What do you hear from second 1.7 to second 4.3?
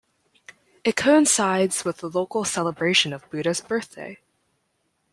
with the local celebration of Buddha's Birthday.